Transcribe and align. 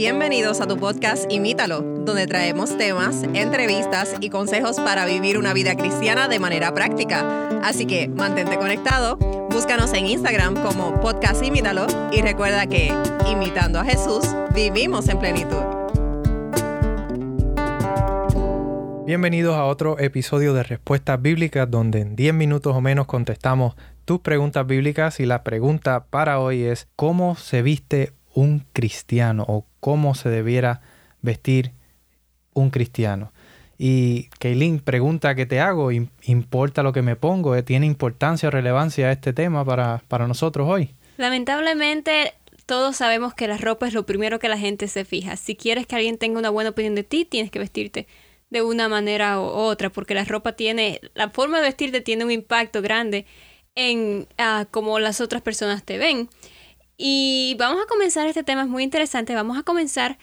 Bienvenidos 0.00 0.62
a 0.62 0.66
tu 0.66 0.78
podcast 0.78 1.30
Imítalo, 1.30 1.82
donde 1.82 2.26
traemos 2.26 2.78
temas, 2.78 3.22
entrevistas 3.34 4.14
y 4.18 4.30
consejos 4.30 4.76
para 4.76 5.04
vivir 5.04 5.36
una 5.36 5.52
vida 5.52 5.76
cristiana 5.76 6.26
de 6.26 6.38
manera 6.38 6.72
práctica. 6.72 7.60
Así 7.62 7.84
que 7.84 8.08
mantente 8.08 8.56
conectado, 8.56 9.18
búscanos 9.50 9.92
en 9.92 10.06
Instagram 10.06 10.54
como 10.62 10.98
podcast 11.02 11.44
Imítalo 11.44 11.86
y 12.12 12.22
recuerda 12.22 12.66
que, 12.66 12.90
imitando 13.30 13.78
a 13.78 13.84
Jesús, 13.84 14.24
vivimos 14.54 15.06
en 15.10 15.18
plenitud. 15.18 15.62
Bienvenidos 19.04 19.54
a 19.54 19.66
otro 19.66 19.98
episodio 19.98 20.54
de 20.54 20.62
Respuestas 20.62 21.20
Bíblicas 21.20 21.70
donde 21.70 22.00
en 22.00 22.16
10 22.16 22.32
minutos 22.32 22.74
o 22.74 22.80
menos 22.80 23.06
contestamos 23.06 23.74
tus 24.06 24.20
preguntas 24.20 24.66
bíblicas 24.66 25.20
y 25.20 25.26
la 25.26 25.44
pregunta 25.44 26.06
para 26.08 26.40
hoy 26.40 26.62
es 26.62 26.88
¿cómo 26.96 27.36
se 27.36 27.60
viste 27.60 28.14
un 28.32 28.64
cristiano 28.72 29.44
cómo 29.80 30.14
se 30.14 30.28
debiera 30.28 30.80
vestir 31.22 31.72
un 32.54 32.70
cristiano? 32.70 33.32
Y 33.78 34.28
Kaylin, 34.38 34.80
pregunta 34.80 35.34
que 35.34 35.46
te 35.46 35.58
hago, 35.58 35.90
¿importa 35.90 36.82
lo 36.82 36.92
que 36.92 37.00
me 37.02 37.16
pongo? 37.16 37.56
Eh, 37.56 37.62
¿Tiene 37.62 37.86
importancia 37.86 38.48
o 38.48 38.50
relevancia 38.50 39.10
este 39.10 39.32
tema 39.32 39.64
para, 39.64 40.02
para 40.06 40.28
nosotros 40.28 40.68
hoy? 40.68 40.94
Lamentablemente 41.16 42.34
todos 42.66 42.96
sabemos 42.96 43.34
que 43.34 43.48
la 43.48 43.56
ropa 43.56 43.88
es 43.88 43.94
lo 43.94 44.06
primero 44.06 44.38
que 44.38 44.48
la 44.48 44.56
gente 44.56 44.86
se 44.86 45.04
fija. 45.04 45.36
Si 45.36 45.56
quieres 45.56 45.88
que 45.88 45.96
alguien 45.96 46.18
tenga 46.18 46.38
una 46.38 46.50
buena 46.50 46.70
opinión 46.70 46.94
de 46.94 47.02
ti, 47.02 47.24
tienes 47.24 47.50
que 47.50 47.58
vestirte 47.58 48.06
de 48.50 48.62
una 48.62 48.88
manera 48.88 49.40
u 49.40 49.44
otra, 49.44 49.90
porque 49.90 50.14
la 50.14 50.24
ropa 50.24 50.52
tiene, 50.52 51.00
la 51.14 51.30
forma 51.30 51.58
de 51.58 51.64
vestirte 51.64 52.00
tiene 52.00 52.24
un 52.24 52.30
impacto 52.30 52.82
grande 52.82 53.26
en 53.74 54.28
uh, 54.38 54.66
cómo 54.70 55.00
las 55.00 55.20
otras 55.20 55.42
personas 55.42 55.84
te 55.84 55.98
ven. 55.98 56.28
Y 57.02 57.56
vamos 57.58 57.82
a 57.82 57.86
comenzar 57.86 58.26
este 58.26 58.42
tema, 58.42 58.60
es 58.60 58.68
muy 58.68 58.82
interesante, 58.82 59.34
vamos 59.34 59.56
a 59.56 59.62
comenzar 59.62 60.18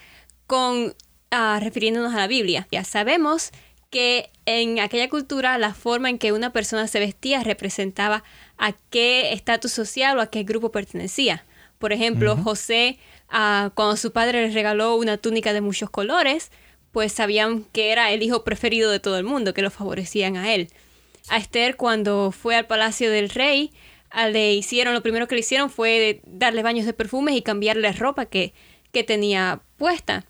con 0.45 0.93
uh, 1.31 1.59
refiriéndonos 1.59 2.13
a 2.13 2.17
la 2.17 2.27
Biblia. 2.27 2.67
Ya 2.71 2.83
sabemos 2.83 3.49
que 3.89 4.29
en 4.45 4.79
aquella 4.79 5.09
cultura 5.09 5.57
la 5.57 5.73
forma 5.73 6.11
en 6.11 6.19
que 6.19 6.33
una 6.33 6.53
persona 6.53 6.87
se 6.87 6.99
vestía 6.99 7.41
representaba 7.41 8.23
a 8.59 8.73
qué 8.91 9.33
estatus 9.33 9.71
social 9.71 10.19
o 10.19 10.21
a 10.21 10.29
qué 10.29 10.43
grupo 10.43 10.71
pertenecía. 10.71 11.43
Por 11.79 11.93
ejemplo, 11.93 12.37
José, 12.37 12.99
uh, 13.31 13.71
cuando 13.71 13.97
su 13.97 14.11
padre 14.11 14.45
le 14.45 14.53
regaló 14.53 14.97
una 14.97 15.17
túnica 15.17 15.53
de 15.53 15.61
muchos 15.61 15.89
colores, 15.89 16.51
pues 16.91 17.11
sabían 17.11 17.63
que 17.71 17.91
era 17.91 18.11
el 18.11 18.21
hijo 18.21 18.43
preferido 18.43 18.91
de 18.91 18.99
todo 18.99 19.17
el 19.17 19.23
mundo, 19.23 19.55
que 19.55 19.63
lo 19.63 19.71
favorecían 19.71 20.37
a 20.37 20.53
él. 20.53 20.69
A 21.27 21.37
Esther 21.37 21.75
cuando 21.75 22.31
fue 22.31 22.55
al 22.55 22.67
palacio 22.67 23.09
del 23.09 23.29
rey, 23.29 23.71
le 24.31 24.53
hicieron, 24.53 24.93
lo 24.93 25.01
primero 25.01 25.27
que 25.27 25.35
le 25.35 25.41
hicieron 25.41 25.69
fue 25.69 26.21
darle 26.25 26.63
baños 26.63 26.85
de 26.85 26.93
perfumes 26.93 27.35
y 27.35 27.41
cambiarle 27.41 27.91
ropa 27.93 28.25
que, 28.25 28.53
que 28.91 29.03
tenía 29.03 29.61
puesta. 29.77 30.25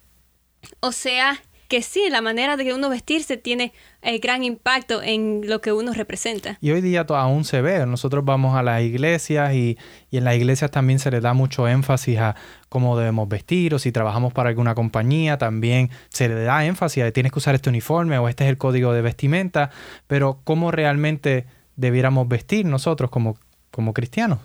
O 0.79 0.91
sea, 0.91 1.41
que 1.67 1.81
sí, 1.81 2.09
la 2.09 2.21
manera 2.21 2.55
de 2.55 2.63
que 2.63 2.73
uno 2.73 2.89
vestirse 2.89 3.37
tiene 3.37 3.73
eh, 4.01 4.19
gran 4.19 4.43
impacto 4.43 5.01
en 5.03 5.41
lo 5.45 5.59
que 5.61 5.73
uno 5.73 5.93
representa. 5.93 6.57
Y 6.61 6.71
hoy 6.71 6.81
día 6.81 7.05
aún 7.09 7.43
se 7.43 7.61
ve, 7.61 7.85
nosotros 7.85 8.23
vamos 8.23 8.55
a 8.55 8.63
las 8.63 8.81
iglesias 8.81 9.53
y, 9.53 9.77
y, 10.09 10.17
en 10.17 10.23
las 10.23 10.35
iglesias 10.35 10.71
también 10.71 10.99
se 10.99 11.11
le 11.11 11.19
da 11.19 11.33
mucho 11.33 11.67
énfasis 11.67 12.19
a 12.19 12.35
cómo 12.69 12.97
debemos 12.97 13.27
vestir 13.27 13.73
o 13.73 13.79
si 13.79 13.91
trabajamos 13.91 14.33
para 14.33 14.49
alguna 14.49 14.75
compañía 14.75 15.37
también 15.37 15.89
se 16.09 16.27
le 16.27 16.35
da 16.35 16.65
énfasis 16.65 17.03
a 17.03 17.11
tienes 17.11 17.31
que 17.31 17.39
usar 17.39 17.55
este 17.55 17.69
uniforme 17.69 18.17
o 18.17 18.29
este 18.29 18.45
es 18.45 18.49
el 18.49 18.57
código 18.57 18.93
de 18.93 19.01
vestimenta, 19.01 19.71
pero 20.07 20.39
cómo 20.43 20.71
realmente 20.71 21.45
debiéramos 21.75 22.27
vestir 22.27 22.65
nosotros 22.65 23.09
como, 23.09 23.37
como 23.71 23.93
cristianos. 23.93 24.39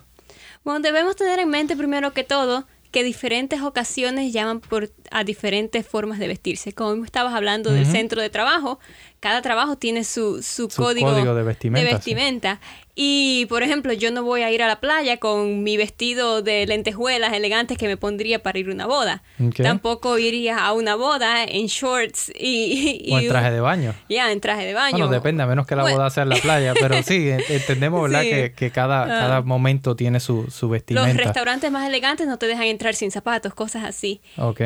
Bueno, 0.65 0.81
debemos 0.81 1.17
tener 1.17 1.39
en 1.39 1.49
mente 1.49 1.77
primero 1.77 2.13
que 2.13 2.25
todo 2.25 2.67
que 2.93 3.03
diferentes 3.03 3.63
ocasiones 3.63 4.33
llaman 4.33 4.61
por, 4.61 4.93
a 5.11 5.25
diferentes 5.25 5.85
formas 5.85 6.19
de 6.19 6.29
vestirse. 6.29 6.75
Como 6.75 7.07
estabas 7.07 7.33
hablando 7.33 7.73
del 7.73 7.87
centro 7.87 8.21
de 8.21 8.29
trabajo, 8.29 8.79
cada 9.23 9.41
trabajo 9.41 9.77
tiene 9.77 10.03
su, 10.03 10.43
su, 10.43 10.69
código, 10.69 11.13
de 11.15 11.45
vestimenta. 11.45 12.59
Y, 12.97 13.47
por 13.47 13.63
ejemplo, 13.63 13.93
yo 13.93 14.11
no 14.11 14.25
voy 14.25 14.43
a 14.43 14.51
ir 14.51 14.65
a 14.65 14.67
la 14.67 14.81
playa 14.81 15.19
con 15.19 15.63
mi 15.63 15.77
vestido 15.77 16.43
de 16.43 16.67
lentejuelas 16.67 17.33
elegantes 17.33 17.79
que 17.79 17.87
me 17.87 17.97
pondría 17.97 18.43
para 18.43 18.59
ir 18.59 18.69
a 18.69 18.73
una 18.73 18.87
boda. 18.87 19.23
Tampoco 19.63 20.19
iría 20.19 20.59
a 20.67 20.73
una 20.73 20.97
boda 20.97 21.45
en 21.45 21.69
shorts 21.69 22.33
y... 22.37 23.13
o 23.13 23.21
en 23.21 23.29
traje 23.29 23.53
de 23.53 23.61
baño. 23.61 23.95
Ya, 24.09 24.33
en 24.33 24.41
traje 24.41 24.67
de 24.67 24.75
baño. 24.75 24.99
Bueno, 24.99 25.13
depende, 25.13 25.45
a 25.45 25.47
menos 25.47 25.69
que 25.69 25.77
la 25.77 25.85
boda 25.85 26.11
sea 26.11 26.25
en 26.25 26.31
la 26.31 26.37
playa. 26.37 26.75
Pero 26.75 27.01
sí, 27.05 27.31
entendemos, 27.49 28.03
¿verdad? 28.03 28.23
Que, 28.57 28.73
cada, 28.75 29.05
ah. 29.05 29.07
cada 29.07 29.43
momento 29.43 29.95
tiene 29.95 30.19
su, 30.19 30.51
su 30.51 30.69
vestimenta. 30.69 31.07
Los 31.07 31.17
restaurantes 31.17 31.71
más 31.71 31.87
elegantes 31.87 32.27
no 32.27 32.39
te 32.39 32.49
dejan 32.49 32.65
entrar 32.65 32.97
sin 32.97 33.13
zapatos, 33.13 33.55
cosas 33.55 33.85
así. 33.85 34.21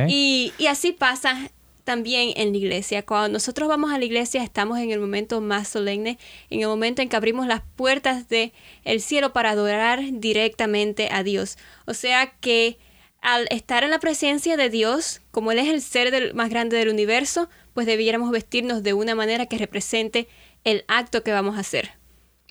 Y, 0.08 0.54
y 0.56 0.66
así 0.68 0.92
pasa 0.92 1.50
también 1.86 2.32
en 2.36 2.50
la 2.50 2.58
iglesia. 2.58 3.06
Cuando 3.06 3.28
nosotros 3.28 3.68
vamos 3.68 3.92
a 3.92 3.98
la 3.98 4.04
iglesia 4.04 4.42
estamos 4.42 4.78
en 4.80 4.90
el 4.90 4.98
momento 4.98 5.40
más 5.40 5.68
solemne, 5.68 6.18
en 6.50 6.60
el 6.60 6.66
momento 6.66 7.00
en 7.00 7.08
que 7.08 7.16
abrimos 7.16 7.46
las 7.46 7.62
puertas 7.76 8.28
del 8.28 8.52
el 8.84 9.00
cielo 9.00 9.32
para 9.32 9.50
adorar 9.50 10.00
directamente 10.10 11.08
a 11.12 11.22
Dios. 11.22 11.56
O 11.86 11.94
sea 11.94 12.32
que 12.40 12.76
al 13.22 13.46
estar 13.50 13.84
en 13.84 13.90
la 13.90 14.00
presencia 14.00 14.56
de 14.56 14.68
Dios, 14.68 15.22
como 15.30 15.52
Él 15.52 15.60
es 15.60 15.68
el 15.68 15.80
ser 15.80 16.34
más 16.34 16.50
grande 16.50 16.76
del 16.76 16.88
universo, 16.88 17.48
pues 17.72 17.86
debiéramos 17.86 18.32
vestirnos 18.32 18.82
de 18.82 18.92
una 18.92 19.14
manera 19.14 19.46
que 19.46 19.56
represente 19.56 20.26
el 20.64 20.84
acto 20.88 21.22
que 21.22 21.30
vamos 21.30 21.56
a 21.56 21.60
hacer 21.60 21.92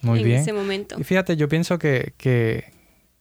Muy 0.01 0.21
en 0.21 0.31
ese 0.31 0.53
momento. 0.53 0.95
Y 0.97 1.03
fíjate, 1.03 1.35
yo 1.35 1.49
pienso 1.49 1.77
que, 1.77 2.13
que, 2.17 2.71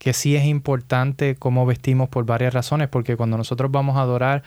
que 0.04 0.12
sí 0.12 0.36
es 0.36 0.44
importante 0.44 1.34
cómo 1.34 1.64
vestimos 1.64 2.10
por 2.10 2.26
varias 2.26 2.52
razones, 2.52 2.88
porque 2.88 3.16
cuando 3.16 3.38
nosotros 3.38 3.70
vamos 3.70 3.96
a 3.96 4.02
adorar, 4.02 4.42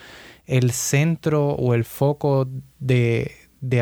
el 0.46 0.70
centro 0.70 1.48
o 1.48 1.74
el 1.74 1.84
foco 1.84 2.48
de, 2.78 3.32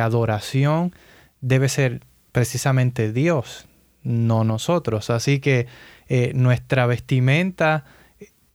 adoración 0.02 0.96
debe 1.41 1.68
ser 1.68 2.00
precisamente 2.31 3.12
Dios, 3.12 3.68
no 4.03 4.46
nosotros. 4.46 5.09
Así 5.09 5.41
que 5.41 5.68
eh, 6.08 6.31
nuestra 6.34 6.86
vestimenta 6.86 7.84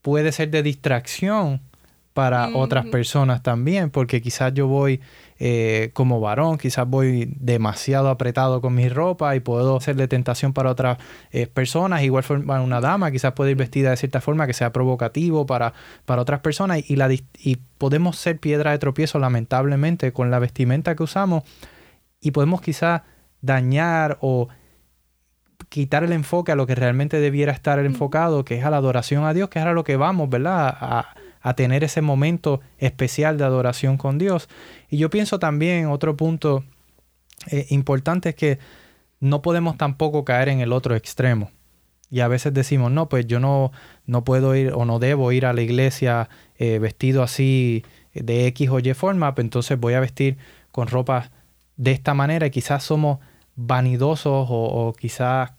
puede 0.01 0.33
ser 0.33 0.51
de 0.51 0.63
distracción 0.63 1.61
para 2.13 2.49
otras 2.57 2.87
personas 2.87 3.43
también, 3.43 3.91
porque 3.91 4.21
quizás 4.21 4.53
yo 4.53 4.67
voy 4.67 5.01
eh, 5.39 5.91
como 5.95 6.21
varón, 6.21 6.59
quizás 6.59 6.87
voy 6.89 7.33
demasiado 7.39 8.09
apretado 8.09 8.61
con 8.61 8.75
mi 8.75 8.89
ropa 8.89 9.37
y 9.37 9.41
puedo 9.41 9.79
de 9.79 10.09
tentación 10.09 10.53
para 10.53 10.71
otras 10.71 10.99
eh, 11.31 11.47
personas, 11.47 12.03
igual 12.03 12.25
forma 12.25 12.61
una 12.61 12.81
dama, 12.81 13.11
quizás 13.11 13.33
puede 13.33 13.53
ir 13.53 13.57
vestida 13.57 13.91
de 13.91 13.97
cierta 13.97 14.21
forma 14.21 14.47
que 14.47 14.55
sea 14.55 14.73
provocativo 14.73 15.47
para, 15.47 15.73
para 16.05 16.23
otras 16.23 16.41
personas 16.41 16.83
y, 16.91 16.97
la, 16.97 17.11
y 17.13 17.57
podemos 17.79 18.17
ser 18.17 18.39
piedra 18.39 18.73
de 18.73 18.79
tropiezo 18.79 19.19
lamentablemente 19.19 20.13
con 20.13 20.31
la 20.31 20.41
vestimenta 20.41 20.97
que 20.97 21.05
usamos 21.05 21.45
y 22.21 22.33
podemos 22.33 22.61
quizás 22.61 23.03
dañar 23.41 24.19
o 24.21 24.49
quitar 25.69 26.03
el 26.03 26.13
enfoque 26.13 26.53
a 26.53 26.57
lo 26.57 26.67
que 26.67 26.75
realmente 26.75 27.21
debiera 27.21 27.53
estar 27.53 27.79
enfocado, 27.79 28.45
que 28.45 28.59
es 28.59 28.65
a 28.65 28.71
la 28.71 28.79
adoración 28.79 29.25
a 29.25 29.33
Dios, 29.33 29.49
que 29.49 29.61
es 29.61 29.65
a 29.65 29.73
lo 29.73 29.85
que 29.85 29.97
vamos, 29.97 30.29
¿verdad? 30.29 30.77
A, 30.81 31.15
a 31.41 31.55
tener 31.55 31.85
ese 31.85 32.03
momento 32.03 32.61
especial 32.79 33.39
de 33.39 33.45
adoración 33.45 33.97
con 33.97 34.19
Dios. 34.19 34.49
Y 34.89 34.99
yo 34.99 35.11
pienso 35.11 35.39
también, 35.39 35.87
otro 35.87 36.17
punto 36.17 36.65
eh, 37.51 37.67
importante 37.71 38.31
es 38.31 38.35
que 38.35 38.59
no 39.21 39.43
podemos 39.43 39.77
tampoco 39.77 40.25
caer 40.25 40.49
en 40.49 40.61
el 40.61 40.73
otro 40.73 40.95
extremo. 40.95 41.51
Y 42.11 42.21
a 42.21 42.29
veces 42.29 42.53
decimos, 42.53 42.91
no, 42.91 43.09
pues 43.09 43.27
yo 43.27 43.39
no, 43.41 43.73
no 44.07 44.25
puedo 44.25 44.55
ir 44.57 44.73
o 44.75 44.85
no 44.85 44.99
debo 44.99 45.31
ir 45.33 45.47
a 45.47 45.53
la 45.53 45.63
iglesia 45.63 46.29
eh, 46.59 46.79
vestido 46.79 47.23
así 47.23 47.85
de 48.13 48.47
X 48.49 48.69
o 48.71 48.81
Y 48.81 48.93
forma, 48.95 49.35
pues 49.35 49.45
entonces 49.45 49.79
voy 49.79 49.95
a 49.95 50.01
vestir 50.01 50.37
con 50.73 50.89
ropa 50.89 51.31
de 51.77 51.93
esta 51.93 52.13
manera 52.13 52.47
y 52.47 52.51
quizás 52.51 52.83
somos 52.83 53.21
vanidosos 53.55 54.47
o, 54.51 54.93
quizás 54.99 55.53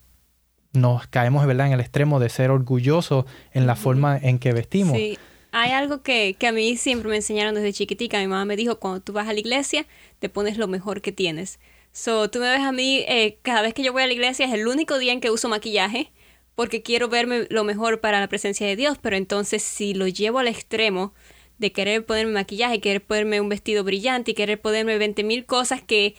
nos 0.73 1.07
caemos 1.07 1.45
¿verdad? 1.45 1.67
en 1.67 1.73
el 1.73 1.79
extremo 1.79 2.19
de 2.19 2.29
ser 2.29 2.51
orgullosos 2.51 3.25
en 3.53 3.65
la 3.65 3.75
forma 3.75 4.17
en 4.17 4.37
que 4.37 4.51
vestimos. 4.51 4.97
Sí 4.97 5.17
hay 5.51 5.71
algo 5.71 6.01
que, 6.01 6.35
que, 6.39 6.47
a 6.47 6.51
mí 6.51 6.77
siempre 6.77 7.09
me 7.09 7.17
enseñaron 7.17 7.55
desde 7.55 7.73
chiquitica. 7.73 8.19
Mi 8.19 8.27
mamá 8.27 8.45
me 8.45 8.55
dijo, 8.55 8.79
cuando 8.79 9.01
tú 9.01 9.13
vas 9.13 9.27
a 9.27 9.33
la 9.33 9.39
iglesia, 9.39 9.85
te 10.19 10.29
pones 10.29 10.57
lo 10.57 10.67
mejor 10.67 11.01
que 11.01 11.11
tienes. 11.11 11.59
So, 11.91 12.29
tú 12.29 12.39
me 12.39 12.49
ves 12.49 12.61
a 12.61 12.71
mí, 12.71 13.03
eh, 13.07 13.37
cada 13.41 13.61
vez 13.61 13.73
que 13.73 13.83
yo 13.83 13.91
voy 13.91 14.03
a 14.03 14.07
la 14.07 14.13
iglesia 14.13 14.45
es 14.45 14.53
el 14.53 14.67
único 14.67 14.97
día 14.97 15.11
en 15.11 15.19
que 15.19 15.29
uso 15.29 15.49
maquillaje, 15.49 16.11
porque 16.55 16.81
quiero 16.81 17.09
verme 17.09 17.47
lo 17.49 17.63
mejor 17.65 17.99
para 17.99 18.19
la 18.21 18.29
presencia 18.29 18.65
de 18.65 18.77
Dios, 18.77 18.97
pero 19.01 19.17
entonces 19.17 19.61
si 19.61 19.93
lo 19.93 20.07
llevo 20.07 20.39
al 20.39 20.47
extremo 20.47 21.13
de 21.57 21.71
querer 21.73 22.05
ponerme 22.05 22.33
maquillaje, 22.33 22.79
querer 22.79 23.03
ponerme 23.03 23.41
un 23.41 23.49
vestido 23.49 23.83
brillante 23.83 24.31
y 24.31 24.33
querer 24.35 24.61
ponerme 24.61 24.97
20 24.97 25.23
mil 25.23 25.45
cosas 25.45 25.81
que, 25.81 26.15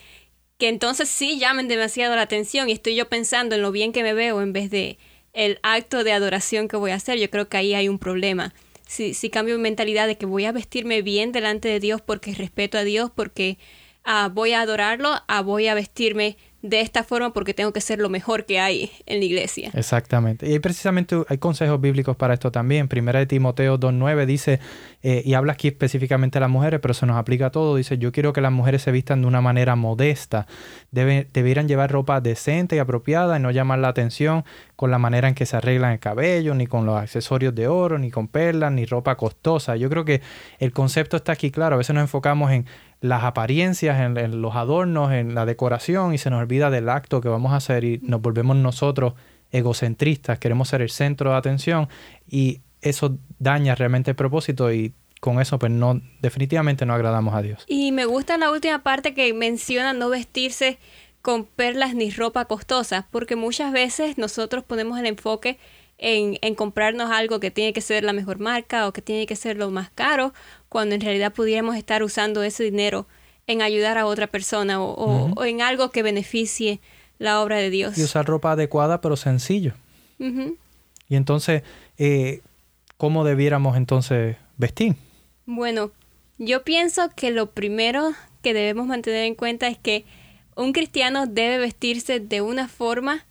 que 0.59 0.69
entonces 0.69 1.09
sí 1.09 1.39
llamen 1.39 1.69
demasiado 1.69 2.15
la 2.17 2.23
atención 2.23 2.69
y 2.69 2.73
estoy 2.73 2.95
yo 2.95 3.09
pensando 3.09 3.55
en 3.55 3.63
lo 3.63 3.73
bien 3.73 3.93
que 3.93 4.03
me 4.03 4.15
veo 4.15 4.43
en 4.43 4.53
vez 4.53 4.71
de 4.71 4.99
el 5.33 5.59
acto 5.63 6.05
de 6.05 6.13
adoración 6.13 6.69
que 6.69 6.77
voy 6.77 6.91
a 6.91 6.97
hacer, 6.97 7.19
yo 7.19 7.31
creo 7.31 7.49
que 7.49 7.57
ahí 7.57 7.75
hay 7.75 7.89
un 7.89 7.99
problema 7.99 8.53
si, 8.93 9.15
si 9.15 9.31
cambio 9.31 9.57
mi 9.57 9.63
mentalidad 9.63 10.07
de 10.07 10.19
que 10.19 10.27
voy 10.27 10.45
a 10.45 10.53
vestirme 10.53 11.01
bien 11.01 11.33
delante 11.33 11.69
de 11.69 11.81
Dios 11.81 12.03
porque 12.03 12.35
respeto 12.35 12.77
a 12.77 12.85
Dios, 12.85 13.11
porque 13.15 13.57
ah, 14.05 14.31
voy 14.31 14.53
a 14.53 14.61
adorarlo, 14.61 15.15
a 15.27 15.41
voy 15.41 15.67
a 15.69 15.75
vestirme 15.75 16.37
de 16.63 16.81
esta 16.81 17.03
forma 17.03 17.33
porque 17.33 17.55
tengo 17.55 17.73
que 17.73 17.81
ser 17.81 17.99
lo 17.99 18.09
mejor 18.09 18.47
que 18.47 18.61
hay 18.61 18.93
en 19.07 19.19
la 19.19 19.25
iglesia. 19.25 19.71
Exactamente. 19.75 20.49
Y 20.49 20.53
hay 20.53 20.59
precisamente 20.61 21.17
hay 21.29 21.39
consejos 21.39 21.81
bíblicos 21.81 22.17
para 22.17 22.35
esto 22.35 22.53
también. 22.53 22.87
Primera 22.87 23.19
de 23.19 23.27
Timoteo 23.27 23.79
2.9 23.79 24.27
dice, 24.27 24.61
eh, 25.03 25.23
y 25.25 25.35
habla 25.35 25.55
aquí 25.55 25.69
específicamente 25.69 26.39
a 26.39 26.41
las 26.41 26.51
mujeres, 26.51 26.79
pero 26.81 26.95
se 26.95 27.05
nos 27.05 27.17
aplica 27.17 27.47
a 27.47 27.51
todo, 27.51 27.77
dice, 27.77 27.99
yo 27.99 28.13
quiero 28.13 28.33
que 28.33 28.41
las 28.41 28.53
mujeres 28.53 28.83
se 28.83 28.93
vistan 28.93 29.23
de 29.23 29.27
una 29.27 29.41
manera 29.41 29.75
modesta, 29.75 30.47
Deben, 30.93 31.29
debieran 31.33 31.67
llevar 31.67 31.91
ropa 31.91 32.21
decente 32.21 32.77
y 32.77 32.79
apropiada 32.79 33.39
y 33.39 33.41
no 33.41 33.51
llamar 33.51 33.81
la 33.81 33.89
atención 33.89 34.45
con 34.77 34.91
la 34.91 34.99
manera 34.99 35.29
en 35.29 35.35
que 35.35 35.47
se 35.47 35.57
arreglan 35.57 35.93
el 35.93 35.99
cabello, 35.99 36.55
ni 36.55 36.67
con 36.67 36.87
los 36.87 36.97
accesorios 36.97 37.55
de 37.55 37.67
oro, 37.67 37.99
ni 37.99 38.11
con 38.11 38.29
perlas, 38.29 38.73
ni 38.73 38.85
ropa 38.85 39.17
costosa. 39.17 39.77
Yo 39.77 39.89
creo 39.89 40.05
que 40.05 40.21
el 40.59 40.73
concepto 40.73 41.17
está 41.17 41.33
aquí 41.33 41.51
claro. 41.51 41.75
A 41.75 41.79
veces 41.79 41.95
nos 41.95 42.03
enfocamos 42.03 42.51
en 42.53 42.67
las 43.03 43.25
apariencias, 43.25 44.01
en, 44.01 44.41
los 44.41 44.55
adornos, 44.55 45.13
en 45.13 45.35
la 45.35 45.45
decoración 45.45 46.15
y 46.15 46.19
se 46.19 46.31
nos 46.31 46.41
olvida 46.41 46.71
del 46.71 46.89
acto 46.89 47.21
que 47.21 47.29
vamos 47.29 47.53
a 47.53 47.57
hacer 47.57 47.85
y 47.85 47.99
nos 48.03 48.23
volvemos 48.23 48.57
nosotros 48.57 49.15
egocentristas, 49.51 50.39
queremos 50.39 50.69
ser 50.69 50.83
el 50.83 50.89
centro 50.89 51.31
de 51.31 51.37
atención 51.37 51.89
y 52.27 52.61
eso 52.81 53.19
daña 53.41 53.75
realmente 53.75 54.13
el 54.13 54.17
propósito 54.17 54.73
y 54.73 54.95
con 55.21 55.41
eso 55.41 55.59
pues 55.59 55.71
no 55.73 56.01
definitivamente 56.21 56.87
no 56.87 56.95
agradamos 56.95 57.35
a 57.35 57.43
Dios. 57.43 57.65
Y 57.67 57.91
me 57.91 58.05
gusta 58.05 58.39
la 58.39 58.53
última 58.53 58.85
parte 58.85 59.15
que 59.15 59.35
menciona 59.35 59.93
no 59.93 60.09
vestirse 60.09 60.79
con 61.23 61.45
perlas 61.45 61.95
ni 61.95 62.11
ropa 62.11 62.45
costosa, 62.45 63.09
porque 63.11 63.35
muchas 63.35 63.73
veces 63.73 64.17
nosotros 64.17 64.63
ponemos 64.65 64.99
el 64.99 65.07
enfoque 65.07 65.59
en, 66.03 66.37
en, 66.43 66.55
comprarnos 66.55 67.11
algo 67.11 67.41
que 67.41 67.51
tiene 67.51 67.73
que 67.73 67.81
ser 67.81 68.05
la 68.05 68.13
mejor 68.13 68.39
marca 68.39 68.87
o 68.89 68.93
que 68.93 69.01
tiene 69.01 69.27
que 69.27 69.37
ser 69.37 69.57
lo 69.57 69.71
más 69.71 69.89
caro, 69.91 70.35
cuando 70.69 70.95
en 70.95 71.01
realidad 71.01 71.33
pudiéramos 71.33 71.77
estar 71.77 72.03
usando 72.03 72.43
ese 72.43 72.65
dinero 72.65 73.07
en 73.47 73.63
ayudar 73.63 73.99
a 73.99 74.07
otra 74.07 74.27
persona 74.27 74.83
o, 74.83 75.45
en 75.45 75.63
algo 75.63 75.91
que 75.91 76.03
beneficie 76.03 76.81
la 77.19 77.41
obra 77.41 77.57
de 77.57 77.71
Dios. 77.71 77.97
Y 77.97 78.03
usar 78.03 78.27
ropa 78.27 78.53
adecuada 78.53 79.01
pero 79.01 79.17
sencillo. 79.17 79.75
Y 80.19 81.17
entonces, 81.17 81.63
eh, 81.99 82.43
¿cómo 82.97 83.25
debiéramos 83.25 83.77
entonces 83.77 84.37
vestir? 84.57 84.95
Bueno, 85.47 85.91
yo 86.39 86.63
pienso 86.63 87.11
que 87.15 87.31
lo 87.31 87.51
primero 87.51 88.13
que 88.43 88.55
debemos 88.55 88.87
mantener 88.87 89.25
en 89.25 89.35
cuenta 89.35 89.69
es 89.69 89.79
que 89.79 90.05
un 90.55 90.73
cristiano 90.73 91.27
debe 91.27 91.59
vestirse 91.59 92.21
de 92.21 92.41
una 92.41 92.69
forma 92.69 93.25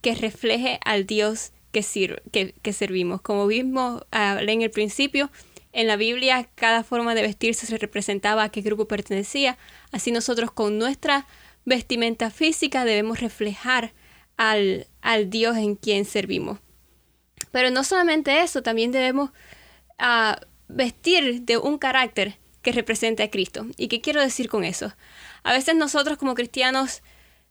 que 0.00 0.14
refleje 0.14 0.78
al 0.84 1.06
Dios 1.06 1.52
que, 1.72 2.54
que, 2.62 2.72
servimos. 2.72 3.20
Como 3.20 3.46
vimos 3.46 4.02
en 4.12 4.62
el 4.62 4.70
principio, 4.70 5.30
en 5.72 5.86
la 5.86 5.96
Biblia 5.96 6.48
cada 6.54 6.82
forma 6.82 7.14
de 7.14 7.22
vestirse 7.22 7.66
se 7.66 7.78
representaba 7.78 8.44
a 8.44 8.48
qué 8.50 8.60
grupo 8.60 8.86
pertenecía. 8.86 9.58
Así 9.92 10.10
nosotros 10.10 10.50
con 10.50 10.78
nuestra 10.78 11.26
vestimenta 11.64 12.30
física 12.30 12.84
debemos 12.84 13.20
reflejar 13.20 13.92
al, 14.36 14.86
al 15.02 15.30
Dios 15.30 15.56
en 15.56 15.76
quien 15.76 16.04
servimos. 16.04 16.58
Pero 17.50 17.70
no 17.70 17.84
solamente 17.84 18.42
eso, 18.42 18.62
también 18.62 18.92
debemos 18.92 19.30
ah, 19.98 20.40
vestir 20.68 21.42
de 21.42 21.58
un 21.58 21.78
carácter 21.78 22.38
que 22.62 22.72
represente 22.72 23.22
a 23.22 23.30
Cristo. 23.30 23.66
¿Y 23.76 23.88
qué 23.88 24.00
quiero 24.00 24.20
decir 24.20 24.48
con 24.48 24.64
eso? 24.64 24.92
A 25.42 25.52
veces 25.52 25.74
nosotros 25.74 26.18
como 26.18 26.34
cristianos 26.34 27.02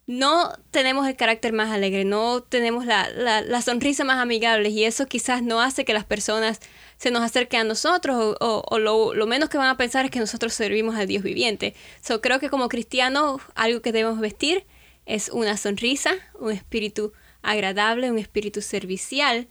no 0.08 0.50
tenemos 0.70 1.06
el 1.06 1.16
carácter 1.16 1.52
más 1.52 1.70
alegre, 1.70 2.06
no 2.06 2.42
tenemos 2.42 2.86
la, 2.86 3.10
la, 3.10 3.60
sonrisa 3.60 4.04
más 4.04 4.16
amigable 4.16 4.70
y 4.70 4.84
eso 4.84 5.04
quizás 5.04 5.42
no 5.42 5.60
hace 5.60 5.84
que 5.84 5.92
las 5.92 6.06
personas 6.06 6.60
se 6.96 7.10
nos 7.10 7.22
acerquen 7.22 7.60
a 7.60 7.64
nosotros 7.64 8.36
o, 8.40 8.78
lo, 8.78 9.26
menos 9.26 9.50
que 9.50 9.58
van 9.58 9.68
a 9.68 9.76
pensar 9.76 10.06
es 10.06 10.10
que 10.10 10.18
nosotros 10.18 10.54
servimos 10.54 10.96
al 10.96 11.06
Dios 11.06 11.22
viviente. 11.22 11.74
So, 12.00 12.22
creo 12.22 12.40
que 12.40 12.48
como 12.48 12.70
cristianos 12.70 13.42
algo 13.54 13.82
que 13.82 13.92
debemos 13.92 14.18
vestir 14.18 14.64
es 15.04 15.28
una 15.28 15.58
sonrisa, 15.58 16.14
un 16.40 16.52
espíritu 16.52 17.12
agradable, 17.42 18.10
un 18.10 18.18
espíritu 18.18 18.62
servicial 18.62 19.46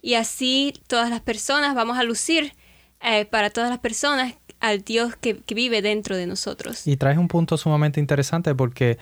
y 0.00 0.14
así 0.14 0.72
todas 0.86 1.10
las 1.10 1.20
personas 1.20 1.74
vamos 1.74 1.98
a 1.98 2.02
lucir 2.02 2.54
eh, 3.02 3.26
para 3.26 3.50
todas 3.50 3.68
las 3.68 3.78
personas 3.78 4.36
al 4.60 4.80
Dios 4.80 5.14
que, 5.16 5.36
que 5.36 5.54
vive 5.54 5.82
dentro 5.82 6.16
de 6.16 6.26
nosotros. 6.26 6.86
Y 6.86 6.96
traes 6.96 7.18
un 7.18 7.28
punto 7.28 7.58
sumamente 7.58 8.00
interesante 8.00 8.54
porque 8.54 8.96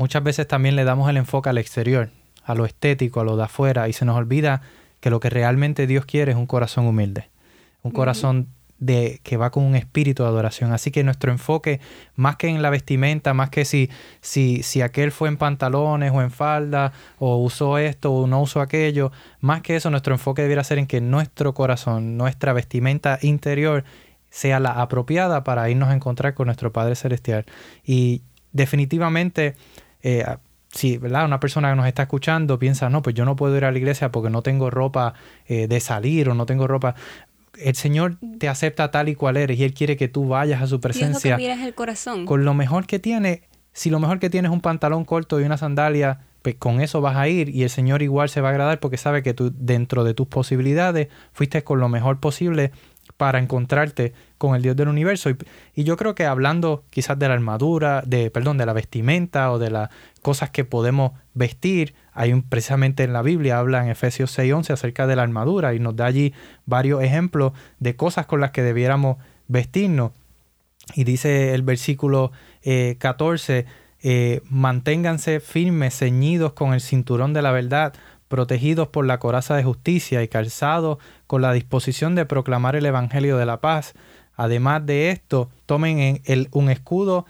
muchas 0.00 0.22
veces 0.22 0.48
también 0.48 0.76
le 0.76 0.84
damos 0.84 1.10
el 1.10 1.18
enfoque 1.18 1.50
al 1.50 1.58
exterior, 1.58 2.08
a 2.42 2.54
lo 2.54 2.64
estético, 2.64 3.20
a 3.20 3.24
lo 3.24 3.36
de 3.36 3.44
afuera, 3.44 3.86
y 3.86 3.92
se 3.92 4.06
nos 4.06 4.16
olvida 4.16 4.62
que 5.00 5.10
lo 5.10 5.20
que 5.20 5.28
realmente 5.28 5.86
Dios 5.86 6.06
quiere 6.06 6.32
es 6.32 6.38
un 6.38 6.46
corazón 6.46 6.86
humilde, 6.86 7.28
un 7.82 7.92
corazón 7.92 8.48
de 8.78 9.20
que 9.22 9.36
va 9.36 9.50
con 9.50 9.62
un 9.62 9.76
espíritu 9.76 10.22
de 10.22 10.30
adoración. 10.30 10.72
Así 10.72 10.90
que 10.90 11.04
nuestro 11.04 11.30
enfoque, 11.30 11.80
más 12.16 12.36
que 12.36 12.48
en 12.48 12.62
la 12.62 12.70
vestimenta, 12.70 13.34
más 13.34 13.50
que 13.50 13.66
si, 13.66 13.90
si, 14.22 14.62
si 14.62 14.80
aquel 14.80 15.12
fue 15.12 15.28
en 15.28 15.36
pantalones 15.36 16.12
o 16.14 16.22
en 16.22 16.30
falda, 16.30 16.92
o 17.18 17.36
usó 17.36 17.76
esto 17.76 18.10
o 18.10 18.26
no 18.26 18.40
usó 18.40 18.62
aquello, 18.62 19.12
más 19.40 19.60
que 19.60 19.76
eso, 19.76 19.90
nuestro 19.90 20.14
enfoque 20.14 20.40
debiera 20.40 20.64
ser 20.64 20.78
en 20.78 20.86
que 20.86 21.02
nuestro 21.02 21.52
corazón, 21.52 22.16
nuestra 22.16 22.54
vestimenta 22.54 23.18
interior, 23.20 23.84
sea 24.30 24.60
la 24.60 24.80
apropiada 24.80 25.44
para 25.44 25.68
irnos 25.68 25.90
a 25.90 25.94
encontrar 25.94 26.32
con 26.32 26.46
nuestro 26.46 26.72
Padre 26.72 26.96
Celestial. 26.96 27.44
Y 27.84 28.22
definitivamente 28.52 29.56
eh, 30.02 30.24
si 30.72 30.98
¿verdad? 30.98 31.24
una 31.24 31.40
persona 31.40 31.70
que 31.70 31.76
nos 31.76 31.86
está 31.86 32.02
escuchando 32.02 32.58
piensa, 32.58 32.88
no, 32.90 33.02
pues 33.02 33.14
yo 33.14 33.24
no 33.24 33.36
puedo 33.36 33.56
ir 33.56 33.64
a 33.64 33.72
la 33.72 33.78
iglesia 33.78 34.10
porque 34.12 34.30
no 34.30 34.42
tengo 34.42 34.70
ropa 34.70 35.14
eh, 35.46 35.66
de 35.66 35.80
salir 35.80 36.28
o 36.28 36.34
no 36.34 36.46
tengo 36.46 36.66
ropa. 36.66 36.94
El 37.58 37.74
Señor 37.74 38.16
te 38.38 38.48
acepta 38.48 38.90
tal 38.90 39.08
y 39.08 39.14
cual 39.14 39.36
eres 39.36 39.58
y 39.58 39.64
Él 39.64 39.74
quiere 39.74 39.96
que 39.96 40.08
tú 40.08 40.28
vayas 40.28 40.62
a 40.62 40.66
su 40.66 40.80
presencia. 40.80 41.36
el 41.36 41.74
corazón. 41.74 42.24
Con 42.24 42.44
lo 42.44 42.54
mejor 42.54 42.86
que 42.86 42.98
tiene, 42.98 43.42
si 43.72 43.90
lo 43.90 43.98
mejor 43.98 44.18
que 44.18 44.30
tienes 44.30 44.50
es 44.50 44.54
un 44.54 44.60
pantalón 44.60 45.04
corto 45.04 45.40
y 45.40 45.44
una 45.44 45.58
sandalia, 45.58 46.20
pues 46.42 46.54
con 46.54 46.80
eso 46.80 47.00
vas 47.00 47.16
a 47.16 47.28
ir 47.28 47.48
y 47.50 47.64
el 47.64 47.70
Señor 47.70 48.02
igual 48.02 48.28
se 48.28 48.40
va 48.40 48.48
a 48.48 48.52
agradar 48.52 48.80
porque 48.80 48.96
sabe 48.96 49.22
que 49.22 49.34
tú 49.34 49.52
dentro 49.54 50.04
de 50.04 50.14
tus 50.14 50.28
posibilidades 50.28 51.08
fuiste 51.32 51.62
con 51.64 51.80
lo 51.80 51.88
mejor 51.88 52.20
posible 52.20 52.72
para 53.20 53.38
encontrarte 53.38 54.14
con 54.38 54.56
el 54.56 54.62
Dios 54.62 54.74
del 54.76 54.88
universo. 54.88 55.28
Y, 55.28 55.84
yo 55.84 55.98
creo 55.98 56.14
que 56.14 56.24
hablando 56.24 56.84
quizás 56.88 57.18
de 57.18 57.28
la 57.28 57.34
armadura, 57.34 58.02
de, 58.06 58.30
perdón, 58.30 58.56
de 58.56 58.64
la 58.64 58.72
vestimenta 58.72 59.52
o 59.52 59.58
de 59.58 59.70
las 59.70 59.90
cosas 60.22 60.48
que 60.48 60.64
podemos 60.64 61.12
vestir, 61.34 61.92
hay 62.14 62.32
un, 62.32 62.40
precisamente 62.42 63.04
en 63.04 63.12
la 63.12 63.20
Biblia 63.20 63.58
habla 63.58 63.84
en 63.84 63.90
Efesios 63.90 64.30
6:11 64.38 64.72
acerca 64.72 65.06
de 65.06 65.16
la 65.16 65.22
armadura 65.22 65.74
y 65.74 65.80
nos 65.80 65.96
da 65.96 66.06
allí 66.06 66.32
varios 66.64 67.02
ejemplos 67.02 67.52
de 67.78 67.94
cosas 67.94 68.24
con 68.24 68.40
las 68.40 68.52
que 68.52 68.62
debiéramos 68.62 69.18
vestirnos. 69.48 70.12
Y 70.94 71.04
dice 71.04 71.52
el 71.52 71.60
versículo 71.60 72.32
14, 72.98 73.58
eh, 73.58 73.66
eh, 74.02 74.40
manténganse 74.48 75.40
firmes, 75.40 75.98
ceñidos 75.98 76.54
con 76.54 76.72
el 76.72 76.80
cinturón 76.80 77.34
de 77.34 77.42
la 77.42 77.52
verdad, 77.52 77.92
protegidos 78.30 78.86
por 78.86 79.04
la 79.06 79.18
coraza 79.18 79.56
de 79.56 79.64
justicia 79.64 80.22
y 80.22 80.28
calzados 80.28 80.98
con 81.26 81.42
la 81.42 81.52
disposición 81.52 82.14
de 82.14 82.26
proclamar 82.26 82.76
el 82.76 82.86
Evangelio 82.86 83.36
de 83.36 83.44
la 83.44 83.60
paz. 83.60 83.94
Además 84.36 84.86
de 84.86 85.10
esto, 85.10 85.50
tomen 85.66 86.22
el, 86.24 86.48
un 86.52 86.70
escudo 86.70 87.26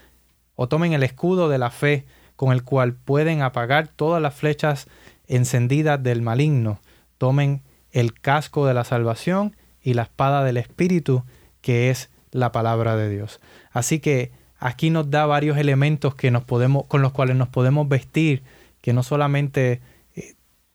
o 0.57 0.69
tomen 0.69 0.93
el 0.93 1.03
escudo 1.03 1.49
de 1.49 1.57
la 1.57 1.71
fe 1.71 2.05
con 2.37 2.53
el 2.53 2.65
cual 2.65 2.93
pueden 2.93 3.41
apagar 3.41 3.89
todas 3.89 4.21
las 4.21 4.35
flechas 4.35 4.89
encendidas 5.27 6.03
del 6.03 6.21
maligno. 6.21 6.81
Tomen 7.17 7.63
el 7.93 8.13
casco 8.13 8.67
de 8.67 8.75
la 8.75 8.85
salvación 8.85 9.57
y 9.83 9.95
la 9.95 10.03
espada 10.03 10.45
del 10.45 10.59
Espíritu, 10.59 11.25
que 11.63 11.89
es 11.89 12.11
la 12.31 12.53
palabra 12.53 12.95
de 12.97 13.09
Dios. 13.09 13.41
Así 13.73 14.01
que 14.01 14.33
aquí 14.59 14.91
nos 14.91 15.11
da 15.11 15.25
varios 15.25 15.57
elementos 15.57 16.15
que 16.15 16.31
nos 16.31 16.45
podemos, 16.45 16.85
con 16.89 17.01
los 17.01 17.13
cuales 17.13 17.37
nos 17.37 17.49
podemos 17.49 17.89
vestir, 17.89 18.43
que 18.83 18.93
no 18.93 19.03
solamente 19.03 19.81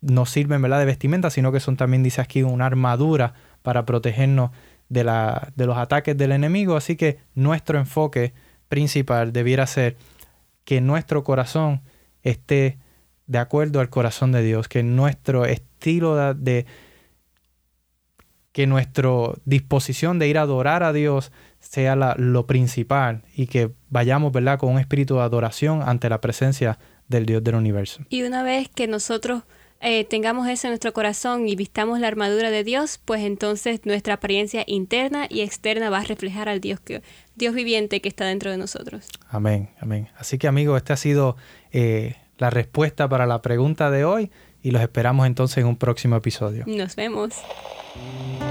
nos 0.05 0.29
sirven 0.29 0.61
¿verdad? 0.61 0.79
de 0.79 0.85
vestimenta, 0.85 1.29
sino 1.29 1.51
que 1.51 1.59
son 1.59 1.77
también, 1.77 2.03
dice 2.03 2.21
aquí, 2.21 2.43
una 2.43 2.65
armadura 2.65 3.33
para 3.61 3.85
protegernos 3.85 4.51
de, 4.89 5.03
la, 5.03 5.51
de 5.55 5.65
los 5.65 5.77
ataques 5.77 6.17
del 6.17 6.31
enemigo. 6.31 6.75
Así 6.75 6.95
que 6.95 7.19
nuestro 7.33 7.79
enfoque 7.79 8.33
principal 8.69 9.33
debiera 9.33 9.67
ser 9.67 9.97
que 10.63 10.81
nuestro 10.81 11.23
corazón 11.23 11.81
esté 12.23 12.77
de 13.27 13.39
acuerdo 13.39 13.79
al 13.79 13.89
corazón 13.89 14.31
de 14.31 14.43
Dios, 14.43 14.67
que 14.67 14.83
nuestro 14.83 15.45
estilo 15.45 16.33
de, 16.35 16.65
que 18.51 18.67
nuestra 18.67 19.09
disposición 19.45 20.19
de 20.19 20.27
ir 20.27 20.37
a 20.37 20.43
adorar 20.43 20.83
a 20.83 20.93
Dios 20.93 21.31
sea 21.59 21.95
lo 21.95 22.45
principal 22.45 23.23
y 23.35 23.47
que 23.47 23.71
vayamos 23.89 24.31
¿verdad? 24.31 24.59
con 24.59 24.71
un 24.71 24.79
espíritu 24.79 25.15
de 25.15 25.21
adoración 25.21 25.81
ante 25.81 26.09
la 26.09 26.21
presencia 26.21 26.77
del 27.07 27.25
Dios 27.25 27.43
del 27.43 27.55
universo. 27.55 28.03
Y 28.09 28.23
una 28.23 28.43
vez 28.43 28.69
que 28.69 28.87
nosotros 28.87 29.43
eh, 29.85 30.03
tengamos 30.03 30.47
eso 30.47 30.67
en 30.67 30.71
nuestro 30.71 30.93
corazón 30.93 31.47
y 31.47 31.55
vistamos 31.55 31.99
la 31.99 32.07
armadura 32.07 32.49
de 32.49 32.63
Dios, 32.63 32.99
pues 33.05 33.21
entonces 33.23 33.81
nuestra 33.85 34.15
apariencia 34.15 34.63
interna 34.65 35.27
y 35.29 35.41
externa 35.41 35.91
va 35.91 35.99
a 35.99 36.03
reflejar 36.03 36.49
al 36.49 36.59
Dios, 36.59 36.79
que, 36.79 37.03
Dios 37.35 37.53
viviente 37.53 38.01
que 38.01 38.09
está 38.09 38.25
dentro 38.25 38.49
de 38.49 38.57
nosotros. 38.57 39.07
Amén, 39.29 39.69
amén. 39.79 40.09
Así 40.17 40.39
que 40.39 40.47
amigos, 40.47 40.77
esta 40.77 40.93
ha 40.93 40.97
sido 40.97 41.37
eh, 41.71 42.15
la 42.39 42.49
respuesta 42.49 43.07
para 43.07 43.27
la 43.27 43.43
pregunta 43.43 43.91
de 43.91 44.05
hoy 44.05 44.31
y 44.63 44.71
los 44.71 44.81
esperamos 44.81 45.27
entonces 45.27 45.59
en 45.59 45.67
un 45.67 45.75
próximo 45.75 46.15
episodio. 46.15 46.63
Nos 46.65 46.95
vemos. 46.95 47.35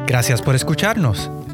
Gracias 0.07 0.41
por 0.41 0.55
escucharnos. 0.55 1.29